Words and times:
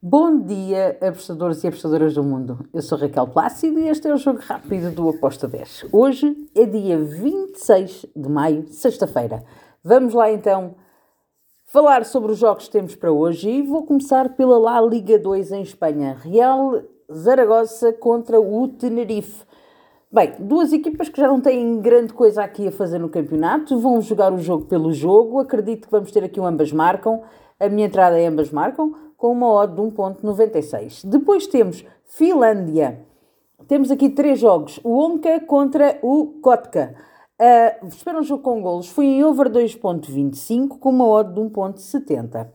Bom 0.00 0.42
dia, 0.42 0.96
apostadores 1.00 1.64
e 1.64 1.66
apostadoras 1.66 2.14
do 2.14 2.22
mundo. 2.22 2.64
Eu 2.72 2.80
sou 2.80 2.96
Raquel 2.96 3.26
Plácido 3.26 3.80
e 3.80 3.88
este 3.88 4.06
é 4.06 4.14
o 4.14 4.16
Jogo 4.16 4.38
Rápido 4.40 4.92
do 4.92 5.08
Aposta 5.08 5.48
10. 5.48 5.86
Hoje 5.92 6.36
é 6.54 6.64
dia 6.64 6.96
26 6.96 8.06
de 8.14 8.28
maio, 8.28 8.68
sexta-feira. 8.68 9.42
Vamos 9.82 10.14
lá 10.14 10.30
então 10.30 10.76
falar 11.66 12.04
sobre 12.04 12.30
os 12.30 12.38
jogos 12.38 12.66
que 12.66 12.70
temos 12.70 12.94
para 12.94 13.10
hoje 13.10 13.50
e 13.50 13.62
vou 13.62 13.84
começar 13.84 14.36
pela 14.36 14.56
La 14.56 14.80
Liga 14.80 15.18
2 15.18 15.50
em 15.50 15.62
Espanha. 15.62 16.16
Real 16.22 16.80
Zaragoza 17.12 17.92
contra 17.92 18.40
o 18.40 18.68
Tenerife. 18.68 19.44
Bem, 20.12 20.34
duas 20.38 20.72
equipas 20.72 21.08
que 21.08 21.20
já 21.20 21.26
não 21.26 21.40
têm 21.40 21.80
grande 21.80 22.12
coisa 22.12 22.44
aqui 22.44 22.68
a 22.68 22.72
fazer 22.72 23.00
no 23.00 23.08
campeonato, 23.08 23.76
vão 23.80 24.00
jogar 24.00 24.32
o 24.32 24.38
jogo 24.38 24.66
pelo 24.66 24.92
jogo. 24.92 25.40
Acredito 25.40 25.86
que 25.86 25.90
vamos 25.90 26.12
ter 26.12 26.22
aqui 26.22 26.38
um 26.38 26.46
ambas 26.46 26.70
marcam. 26.70 27.20
A 27.58 27.68
minha 27.68 27.88
entrada 27.88 28.16
é 28.16 28.28
ambas 28.28 28.52
marcam 28.52 29.07
com 29.18 29.32
uma 29.32 29.52
odd 29.52 29.74
de 29.74 29.82
1.96. 29.82 31.04
Depois 31.04 31.46
temos 31.46 31.84
Finlândia. 32.06 33.04
Temos 33.66 33.90
aqui 33.90 34.08
três 34.08 34.38
jogos. 34.38 34.80
O 34.84 34.96
Onka 34.98 35.40
contra 35.40 35.98
o 36.00 36.38
Kotka. 36.40 36.94
Uh, 37.38 37.86
espera 37.88 38.18
um 38.18 38.22
jogo 38.22 38.42
com 38.42 38.62
golos. 38.62 38.88
Foi 38.88 39.04
em 39.04 39.24
over 39.24 39.50
2.25 39.50 40.78
com 40.78 40.90
uma 40.90 41.06
odd 41.06 41.34
de 41.34 41.40
1.70. 41.40 42.48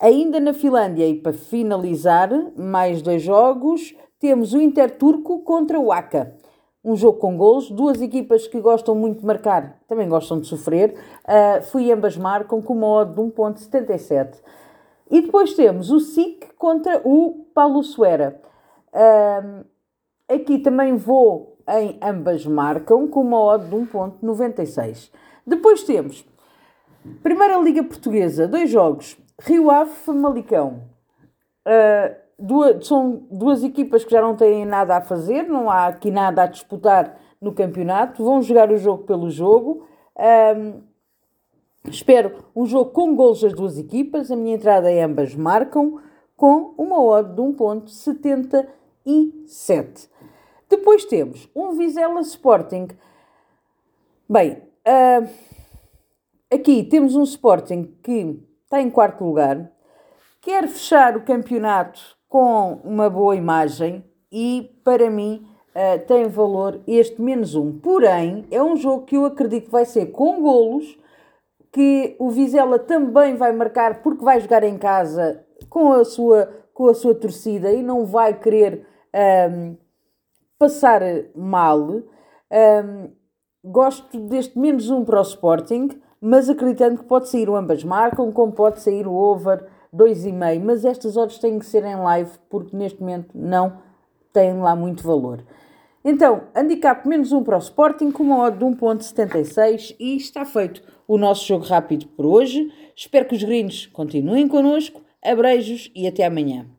Ainda 0.00 0.40
na 0.40 0.52
Finlândia, 0.52 1.06
e 1.06 1.14
para 1.14 1.32
finalizar, 1.32 2.30
mais 2.56 3.02
dois 3.02 3.22
jogos, 3.22 3.94
temos 4.18 4.52
o 4.52 4.60
Inter 4.60 4.96
Turco 4.96 5.40
contra 5.40 5.78
o 5.78 5.92
Aka. 5.92 6.34
Um 6.82 6.96
jogo 6.96 7.18
com 7.18 7.36
golos, 7.36 7.70
duas 7.70 8.00
equipas 8.00 8.46
que 8.46 8.58
gostam 8.60 8.94
muito 8.94 9.20
de 9.20 9.26
marcar, 9.26 9.78
também 9.86 10.08
gostam 10.08 10.40
de 10.40 10.46
sofrer. 10.46 10.94
Uh, 11.24 11.62
fui 11.62 11.92
ambas 11.92 12.16
marcam 12.16 12.62
com 12.62 12.72
uma 12.72 12.86
odd 12.86 13.14
de 13.14 13.20
1.77. 13.20 14.38
E 15.10 15.20
depois 15.20 15.54
temos 15.54 15.90
o 15.90 15.98
SIC 15.98 16.54
contra 16.56 17.00
o 17.04 17.46
Paulo 17.54 17.82
Suera. 17.82 18.40
Um, 18.94 19.64
aqui 20.32 20.58
também 20.58 20.96
vou 20.96 21.58
em 21.68 21.98
ambas 22.02 22.46
marcam 22.46 23.06
com 23.08 23.20
uma 23.20 23.40
odd 23.40 23.68
de 23.68 23.76
1.96. 23.76 25.10
Depois 25.46 25.82
temos 25.82 26.24
Primeira 27.22 27.56
Liga 27.58 27.82
Portuguesa, 27.82 28.46
dois 28.46 28.70
jogos, 28.70 29.16
Rio 29.40 29.70
Ave 29.70 29.90
Famalicão. 29.90 30.82
Uh, 31.66 32.14
duas, 32.38 32.86
são 32.86 33.26
duas 33.30 33.64
equipas 33.64 34.04
que 34.04 34.10
já 34.10 34.20
não 34.20 34.36
têm 34.36 34.64
nada 34.64 34.96
a 34.96 35.00
fazer, 35.00 35.44
não 35.44 35.70
há 35.70 35.86
aqui 35.86 36.10
nada 36.10 36.42
a 36.42 36.46
disputar 36.46 37.16
no 37.40 37.52
campeonato, 37.52 38.24
vão 38.24 38.42
jogar 38.42 38.70
o 38.70 38.76
jogo 38.76 39.04
pelo 39.04 39.30
jogo. 39.30 39.86
Um, 40.16 40.89
Espero 41.90 42.44
um 42.54 42.66
jogo 42.66 42.92
com 42.92 43.16
gols 43.16 43.40
das 43.40 43.52
duas 43.52 43.76
equipas. 43.76 44.30
A 44.30 44.36
minha 44.36 44.54
entrada 44.54 44.88
é 44.90 45.02
ambas 45.02 45.34
marcam 45.34 46.00
com 46.36 46.72
uma 46.78 47.02
odd 47.02 47.34
de 47.34 47.42
1.77. 47.42 50.08
Depois 50.68 51.04
temos 51.04 51.50
um 51.54 51.72
Vizela 51.72 52.20
Sporting. 52.20 52.86
Bem, 54.28 54.62
uh, 54.86 55.28
aqui 56.48 56.84
temos 56.84 57.16
um 57.16 57.24
Sporting 57.24 57.92
que 58.02 58.38
está 58.64 58.80
em 58.80 58.88
quarto 58.88 59.24
lugar, 59.24 59.72
quer 60.40 60.68
fechar 60.68 61.16
o 61.16 61.22
campeonato 61.22 62.00
com 62.28 62.74
uma 62.84 63.10
boa 63.10 63.34
imagem 63.34 64.04
e, 64.30 64.70
para 64.84 65.10
mim, 65.10 65.44
uh, 65.74 65.98
tem 66.06 66.28
valor 66.28 66.80
este 66.86 67.20
menos 67.20 67.56
um. 67.56 67.76
Porém, 67.76 68.46
é 68.48 68.62
um 68.62 68.76
jogo 68.76 69.06
que 69.06 69.16
eu 69.16 69.24
acredito 69.24 69.64
que 69.64 69.72
vai 69.72 69.84
ser 69.84 70.12
com 70.12 70.40
golos 70.40 71.00
que 71.72 72.16
o 72.18 72.30
Vizela 72.30 72.78
também 72.78 73.36
vai 73.36 73.52
marcar 73.52 74.02
porque 74.02 74.24
vai 74.24 74.40
jogar 74.40 74.64
em 74.64 74.76
casa 74.76 75.44
com 75.68 75.92
a 75.92 76.04
sua, 76.04 76.48
com 76.74 76.88
a 76.88 76.94
sua 76.94 77.14
torcida 77.14 77.70
e 77.72 77.82
não 77.82 78.04
vai 78.04 78.38
querer 78.38 78.86
um, 79.50 79.76
passar 80.58 81.00
mal. 81.34 81.80
Um, 81.88 83.10
gosto 83.64 84.18
deste 84.18 84.58
menos 84.58 84.90
um 84.90 85.04
para 85.04 85.20
o 85.20 85.22
Sporting, 85.22 85.90
mas 86.20 86.48
acreditando 86.48 86.98
que 86.98 87.04
pode 87.04 87.28
sair 87.28 87.48
o 87.48 87.56
ambas 87.56 87.84
marcam, 87.84 88.32
como 88.32 88.52
pode 88.52 88.80
sair 88.80 89.06
o 89.06 89.14
over 89.14 89.64
2,5. 89.94 90.62
Mas 90.62 90.84
estas 90.84 91.16
odds 91.16 91.38
têm 91.38 91.58
que 91.58 91.66
ser 91.66 91.84
em 91.84 91.96
live 91.96 92.32
porque 92.48 92.76
neste 92.76 93.00
momento 93.00 93.30
não 93.34 93.78
têm 94.32 94.58
lá 94.58 94.74
muito 94.74 95.04
valor. 95.04 95.44
Então, 96.02 96.44
handicap 96.54 97.06
menos 97.06 97.30
um 97.30 97.42
para 97.42 97.56
o 97.56 97.60
Sporting 97.60 98.10
com 98.10 98.22
uma 98.22 98.44
odd 98.44 98.58
de 98.58 98.64
1.76 98.64 99.94
e 100.00 100.16
está 100.16 100.46
feito 100.46 100.82
o 101.06 101.18
nosso 101.18 101.46
jogo 101.46 101.64
rápido 101.64 102.06
por 102.06 102.24
hoje. 102.24 102.72
Espero 102.96 103.26
que 103.26 103.34
os 103.34 103.42
gringos 103.42 103.86
continuem 103.86 104.48
connosco. 104.48 105.02
Abreijos 105.22 105.90
e 105.94 106.06
até 106.06 106.24
amanhã. 106.24 106.70